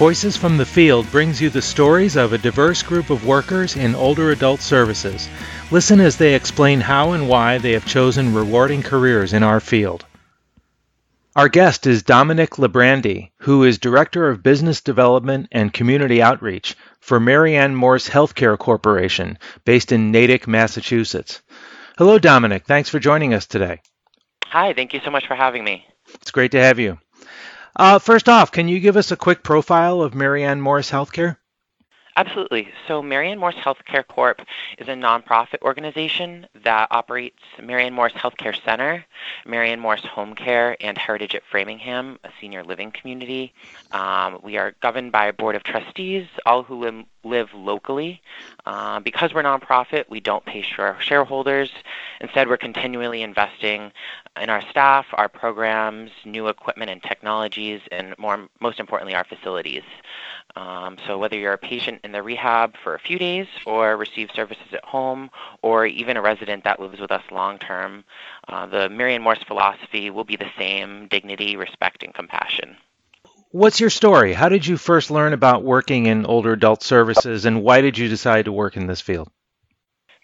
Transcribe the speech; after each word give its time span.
Voices 0.00 0.34
from 0.34 0.56
the 0.56 0.64
Field 0.64 1.10
brings 1.10 1.42
you 1.42 1.50
the 1.50 1.60
stories 1.60 2.16
of 2.16 2.32
a 2.32 2.38
diverse 2.38 2.82
group 2.82 3.10
of 3.10 3.26
workers 3.26 3.76
in 3.76 3.94
older 3.94 4.30
adult 4.30 4.62
services. 4.62 5.28
Listen 5.70 6.00
as 6.00 6.16
they 6.16 6.34
explain 6.34 6.80
how 6.80 7.12
and 7.12 7.28
why 7.28 7.58
they 7.58 7.72
have 7.72 7.84
chosen 7.84 8.32
rewarding 8.32 8.82
careers 8.82 9.34
in 9.34 9.42
our 9.42 9.60
field. 9.60 10.06
Our 11.36 11.50
guest 11.50 11.86
is 11.86 12.02
Dominic 12.02 12.52
Lebrandi, 12.52 13.32
who 13.40 13.64
is 13.64 13.76
Director 13.76 14.30
of 14.30 14.42
Business 14.42 14.80
Development 14.80 15.46
and 15.52 15.70
Community 15.70 16.22
Outreach 16.22 16.76
for 17.00 17.20
Mary 17.20 17.54
Ann 17.54 17.74
Morse 17.74 18.08
Healthcare 18.08 18.56
Corporation, 18.56 19.36
based 19.66 19.92
in 19.92 20.12
Natick, 20.12 20.48
Massachusetts. 20.48 21.42
Hello, 21.98 22.18
Dominic. 22.18 22.64
Thanks 22.64 22.88
for 22.88 23.00
joining 23.00 23.34
us 23.34 23.46
today. 23.46 23.82
Hi, 24.46 24.72
thank 24.72 24.94
you 24.94 25.00
so 25.04 25.10
much 25.10 25.26
for 25.26 25.34
having 25.34 25.62
me. 25.62 25.84
It's 26.14 26.30
great 26.30 26.52
to 26.52 26.60
have 26.62 26.78
you. 26.78 26.96
Uh, 27.76 27.98
first 27.98 28.28
off, 28.28 28.52
can 28.52 28.68
you 28.68 28.80
give 28.80 28.96
us 28.96 29.10
a 29.10 29.16
quick 29.16 29.42
profile 29.42 30.02
of 30.02 30.14
Mary 30.14 30.44
Ann 30.44 30.60
Morse 30.60 30.90
Healthcare? 30.90 31.36
Absolutely. 32.16 32.68
So 32.88 33.00
Mary 33.00 33.30
Ann 33.30 33.38
Morse 33.38 33.54
Healthcare 33.54 34.06
Corp 34.06 34.42
is 34.78 34.88
a 34.88 34.92
nonprofit 34.92 35.62
organization 35.62 36.46
that 36.64 36.88
operates 36.90 37.38
Mary 37.62 37.84
Ann 37.84 37.94
Morse 37.94 38.12
Healthcare 38.12 38.54
Center, 38.64 39.04
Mary 39.46 39.70
Ann 39.70 39.80
Morse 39.80 40.04
Home 40.04 40.34
Care, 40.34 40.76
and 40.80 40.98
Heritage 40.98 41.34
at 41.34 41.42
Framingham, 41.50 42.18
a 42.24 42.30
senior 42.40 42.64
living 42.64 42.90
community. 42.90 43.54
Um, 43.92 44.40
we 44.42 44.56
are 44.58 44.74
governed 44.82 45.12
by 45.12 45.26
a 45.26 45.32
board 45.32 45.54
of 45.54 45.62
trustees, 45.62 46.26
all 46.44 46.62
who 46.62 46.80
live, 46.80 47.04
live 47.24 47.54
locally. 47.54 48.20
Uh, 48.66 49.00
because 49.00 49.32
we're 49.32 49.42
nonprofit, 49.42 50.04
we 50.10 50.20
don't 50.20 50.44
pay 50.44 50.62
shareholders. 50.62 51.70
Instead, 52.20 52.48
we're 52.48 52.56
continually 52.56 53.22
investing 53.22 53.92
in 54.40 54.50
our 54.50 54.62
staff, 54.70 55.06
our 55.14 55.28
programs, 55.28 56.10
new 56.24 56.48
equipment 56.48 56.90
and 56.90 57.02
technologies, 57.02 57.80
and 57.90 58.14
more, 58.18 58.48
most 58.60 58.78
importantly, 58.78 59.14
our 59.14 59.24
facilities. 59.24 59.82
Um, 60.56 60.96
so 61.06 61.16
whether 61.16 61.38
you're 61.38 61.52
a 61.52 61.58
patient 61.58 62.00
in 62.04 62.12
the 62.12 62.22
rehab 62.22 62.74
for 62.82 62.94
a 62.94 62.98
few 62.98 63.18
days 63.18 63.46
or 63.64 63.96
receive 63.96 64.28
services 64.34 64.66
at 64.72 64.84
home 64.84 65.30
or 65.62 65.86
even 65.86 66.16
a 66.16 66.22
resident 66.22 66.64
that 66.64 66.80
lives 66.80 67.00
with 67.00 67.10
us 67.10 67.22
long 67.30 67.58
term, 67.58 68.04
uh, 68.48 68.66
the 68.66 68.88
Mary 68.90 69.14
Ann 69.14 69.22
Morse 69.22 69.42
philosophy 69.46 70.10
will 70.10 70.24
be 70.24 70.36
the 70.36 70.50
same 70.58 71.08
dignity, 71.08 71.56
respect, 71.56 72.02
and 72.02 72.12
compassion. 72.12 72.76
What's 73.52 73.80
your 73.80 73.90
story? 73.90 74.32
How 74.32 74.48
did 74.48 74.66
you 74.66 74.76
first 74.76 75.10
learn 75.10 75.32
about 75.32 75.64
working 75.64 76.06
in 76.06 76.26
older 76.26 76.52
adult 76.52 76.82
services 76.82 77.46
and 77.46 77.62
why 77.62 77.80
did 77.80 77.98
you 77.98 78.08
decide 78.08 78.44
to 78.44 78.52
work 78.52 78.76
in 78.76 78.86
this 78.86 79.00
field? 79.00 79.30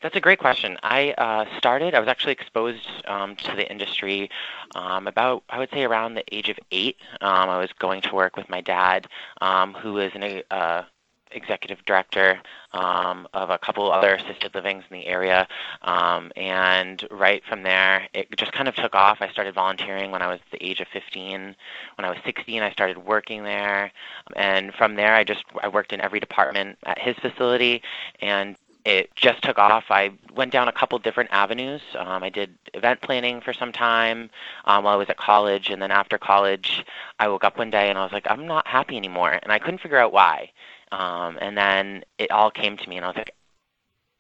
That's 0.03 0.15
a 0.15 0.21
great 0.21 0.39
question. 0.39 0.77
I 0.83 1.13
uh, 1.13 1.47
started, 1.57 1.95
I 1.95 2.01
was 2.01 2.09
actually 2.09 2.33
exposed 2.33 2.87
um, 3.07 3.35
to 3.37 3.57
the 3.57 3.69
industry 3.71 4.31
um, 4.75 5.07
about, 5.07 5.43
I 5.49 5.59
would 5.59 5.71
say, 5.71 5.85
around 5.85 6.15
the 6.15 6.35
age 6.35 6.51
of 6.51 6.59
eight. 6.71 6.97
Um, 7.23 7.49
I 7.49 7.59
was 7.59 7.73
going 7.79 8.03
to 8.03 8.15
work 8.15 8.37
with 8.37 8.49
my 8.51 8.61
dad, 8.61 9.07
um, 9.41 9.73
who 9.73 9.99
is 9.99 10.13
an 10.15 10.43
uh, 10.51 10.83
executive 11.31 11.83
director 11.87 12.41
um, 12.73 13.27
of 13.33 13.49
a 13.49 13.59
couple 13.59 13.91
other 13.91 14.15
assisted 14.15 14.55
livings 14.55 14.85
in 14.91 14.99
the 14.99 15.07
area. 15.07 15.49
Um, 15.83 16.31
and 16.37 17.07
right 17.11 17.43
from 17.49 17.63
there, 17.63 18.07
it 18.13 18.29
just 18.37 18.53
kind 18.53 18.69
of 18.69 18.75
took 18.75 18.95
off. 18.95 19.19
I 19.21 19.31
started 19.31 19.55
volunteering 19.55 20.11
when 20.11 20.21
I 20.21 20.29
was 20.29 20.41
the 20.53 20.65
age 20.65 20.81
of 20.81 20.89
15. 20.89 21.57
When 21.97 22.05
I 22.05 22.11
was 22.11 22.19
16, 22.25 22.63
I 22.63 22.71
started 22.71 22.99
working 22.99 23.45
there. 23.45 23.91
And 24.37 24.75
from 24.75 24.97
there, 24.97 25.15
I 25.15 25.25
just 25.25 25.45
I 25.63 25.69
worked 25.69 25.93
in 25.95 26.03
every 26.03 26.21
department 26.21 26.79
at 26.85 26.99
his 26.99 27.17
facility 27.17 27.83
and 28.21 28.57
it 28.87 29.13
just 29.17 29.43
took 29.43 29.59
off. 29.59 29.87
I 29.91 30.13
went 30.33 30.53
down 30.53 30.69
a 30.69 30.73
couple 30.73 30.97
different 31.01 31.31
avenues. 31.33 31.83
Um, 31.99 32.23
I 32.23 32.29
did 32.29 32.57
event 32.73 33.01
planning 33.01 33.41
for 33.41 33.53
some 33.53 33.73
time 33.73 34.31
um, 34.65 34.85
while 34.85 34.95
I 34.95 34.97
was 34.97 35.09
at 35.09 35.17
college, 35.17 35.71
and 35.71 35.83
then 35.83 35.91
after 35.91 36.19
college, 36.19 36.85
I 37.19 37.27
woke 37.27 37.43
up 37.43 37.59
one 37.59 37.71
day 37.71 37.91
and 37.91 37.99
I 37.99 38.05
was 38.05 38.13
like, 38.13 38.29
I'm 38.31 38.47
not 38.47 38.69
happy 38.69 38.97
anymore, 38.97 39.41
and 39.43 39.53
I 39.53 39.59
couldn't 39.59 39.81
figure 39.81 39.99
out 39.99 40.13
why. 40.13 40.53
Um, 40.93 41.37
and 41.41 41.59
then 41.59 42.05
it 42.17 42.31
all 42.31 42.53
came 42.53 42.77
to 42.77 42.89
me, 42.89 42.97
and 42.97 43.05
I 43.05 43.09
was 43.09 43.17
like, 43.17 43.35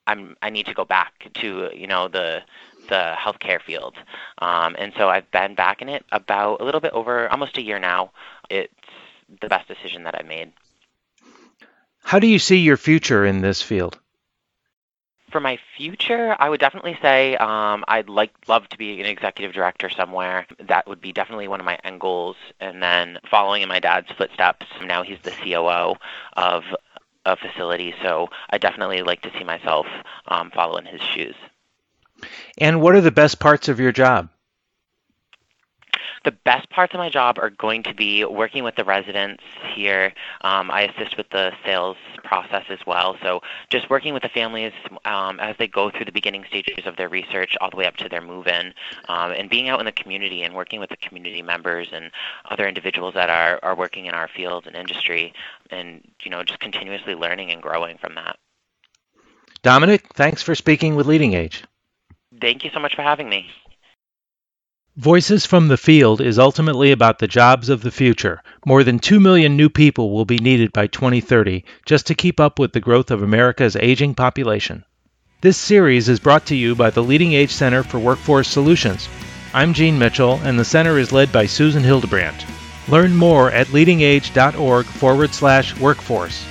I'm 0.08 0.36
I 0.42 0.50
need 0.50 0.66
to 0.66 0.74
go 0.74 0.84
back 0.84 1.30
to 1.34 1.70
you 1.72 1.86
know 1.86 2.08
the 2.08 2.42
the 2.88 3.14
healthcare 3.16 3.62
field, 3.62 3.94
um, 4.38 4.74
and 4.78 4.92
so 4.96 5.08
I've 5.08 5.30
been 5.30 5.54
back 5.54 5.80
in 5.80 5.88
it 5.88 6.04
about 6.10 6.60
a 6.60 6.64
little 6.64 6.80
bit 6.80 6.92
over 6.92 7.28
almost 7.28 7.56
a 7.56 7.62
year 7.62 7.78
now. 7.78 8.10
It's 8.50 8.72
the 9.40 9.48
best 9.48 9.68
decision 9.68 10.02
that 10.04 10.16
I 10.18 10.24
made. 10.24 10.50
How 12.02 12.18
do 12.18 12.26
you 12.26 12.40
see 12.40 12.58
your 12.58 12.76
future 12.76 13.24
in 13.24 13.42
this 13.42 13.62
field? 13.62 13.98
For 15.36 15.40
my 15.40 15.58
future, 15.76 16.34
I 16.38 16.48
would 16.48 16.60
definitely 16.60 16.96
say 17.02 17.36
um, 17.36 17.84
I'd 17.88 18.08
like 18.08 18.32
love 18.48 18.66
to 18.70 18.78
be 18.78 18.98
an 19.00 19.06
executive 19.06 19.52
director 19.52 19.90
somewhere. 19.90 20.46
That 20.66 20.88
would 20.88 20.98
be 20.98 21.12
definitely 21.12 21.46
one 21.46 21.60
of 21.60 21.66
my 21.66 21.78
end 21.84 22.00
goals. 22.00 22.36
And 22.58 22.82
then 22.82 23.18
following 23.30 23.60
in 23.60 23.68
my 23.68 23.78
dad's 23.78 24.10
footsteps, 24.12 24.64
now 24.82 25.02
he's 25.02 25.18
the 25.24 25.32
COO 25.32 25.96
of 26.38 26.64
a 27.26 27.36
facility, 27.36 27.94
so 28.02 28.30
I 28.48 28.56
definitely 28.56 29.02
like 29.02 29.20
to 29.22 29.32
see 29.36 29.44
myself 29.44 29.86
um, 30.28 30.50
follow 30.52 30.78
in 30.78 30.86
his 30.86 31.02
shoes. 31.02 31.34
And 32.56 32.80
what 32.80 32.94
are 32.94 33.02
the 33.02 33.10
best 33.10 33.38
parts 33.38 33.68
of 33.68 33.78
your 33.78 33.92
job? 33.92 34.30
The 36.26 36.32
best 36.32 36.68
parts 36.70 36.92
of 36.92 36.98
my 36.98 37.08
job 37.08 37.38
are 37.38 37.50
going 37.50 37.84
to 37.84 37.94
be 37.94 38.24
working 38.24 38.64
with 38.64 38.74
the 38.74 38.82
residents 38.82 39.44
here. 39.76 40.12
Um, 40.40 40.72
I 40.72 40.82
assist 40.82 41.16
with 41.16 41.30
the 41.30 41.52
sales 41.64 41.96
process 42.24 42.64
as 42.68 42.80
well. 42.84 43.16
So 43.22 43.42
just 43.70 43.88
working 43.88 44.12
with 44.12 44.24
the 44.24 44.28
families 44.28 44.72
um, 45.04 45.38
as 45.38 45.54
they 45.56 45.68
go 45.68 45.88
through 45.88 46.06
the 46.06 46.10
beginning 46.10 46.44
stages 46.48 46.84
of 46.84 46.96
their 46.96 47.08
research 47.08 47.56
all 47.60 47.70
the 47.70 47.76
way 47.76 47.86
up 47.86 47.96
to 47.98 48.08
their 48.08 48.20
move-in, 48.20 48.74
um, 49.08 49.30
and 49.30 49.48
being 49.48 49.68
out 49.68 49.78
in 49.78 49.86
the 49.86 49.92
community 49.92 50.42
and 50.42 50.52
working 50.52 50.80
with 50.80 50.90
the 50.90 50.96
community 50.96 51.42
members 51.42 51.90
and 51.92 52.10
other 52.50 52.66
individuals 52.66 53.14
that 53.14 53.30
are, 53.30 53.60
are 53.62 53.76
working 53.76 54.06
in 54.06 54.14
our 54.14 54.26
field 54.26 54.66
and 54.66 54.74
industry, 54.74 55.32
and 55.70 56.02
you 56.24 56.30
know 56.32 56.42
just 56.42 56.58
continuously 56.58 57.14
learning 57.14 57.52
and 57.52 57.62
growing 57.62 57.98
from 57.98 58.16
that. 58.16 58.36
Dominic, 59.62 60.08
thanks 60.14 60.42
for 60.42 60.56
speaking 60.56 60.96
with 60.96 61.06
LeadingAge. 61.06 61.62
Thank 62.40 62.64
you 62.64 62.70
so 62.74 62.80
much 62.80 62.96
for 62.96 63.02
having 63.02 63.28
me. 63.28 63.48
Voices 64.96 65.44
from 65.44 65.68
the 65.68 65.76
Field 65.76 66.22
is 66.22 66.38
ultimately 66.38 66.90
about 66.90 67.18
the 67.18 67.28
jobs 67.28 67.68
of 67.68 67.82
the 67.82 67.90
future. 67.90 68.42
More 68.64 68.82
than 68.82 68.98
2 68.98 69.20
million 69.20 69.54
new 69.54 69.68
people 69.68 70.10
will 70.10 70.24
be 70.24 70.38
needed 70.38 70.72
by 70.72 70.86
2030 70.86 71.66
just 71.84 72.06
to 72.06 72.14
keep 72.14 72.40
up 72.40 72.58
with 72.58 72.72
the 72.72 72.80
growth 72.80 73.10
of 73.10 73.22
America's 73.22 73.76
aging 73.76 74.14
population. 74.14 74.86
This 75.42 75.58
series 75.58 76.08
is 76.08 76.18
brought 76.18 76.46
to 76.46 76.56
you 76.56 76.74
by 76.74 76.88
the 76.88 77.02
LeadingAge 77.02 77.50
Center 77.50 77.82
for 77.82 77.98
Workforce 77.98 78.48
Solutions. 78.48 79.06
I'm 79.52 79.74
Gene 79.74 79.98
Mitchell, 79.98 80.40
and 80.42 80.58
the 80.58 80.64
center 80.64 80.98
is 80.98 81.12
led 81.12 81.30
by 81.30 81.44
Susan 81.44 81.82
Hildebrandt. 81.82 82.46
Learn 82.88 83.14
more 83.14 83.50
at 83.50 83.66
leadingage.org 83.66 84.86
forward 84.86 85.34
slash 85.34 85.78
workforce. 85.78 86.42